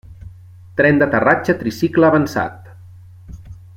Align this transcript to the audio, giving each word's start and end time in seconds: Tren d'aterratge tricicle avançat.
Tren 0.79 0.97
d'aterratge 1.01 1.55
tricicle 1.59 2.09
avançat. 2.09 2.73